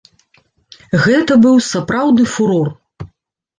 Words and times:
Гэта 1.05 1.37
быў 1.45 1.55
сапраўдны 1.69 2.25
фурор. 2.35 2.67